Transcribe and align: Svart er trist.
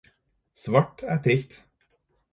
Svart 0.61 1.03
er 1.03 1.21
trist. 1.21 1.63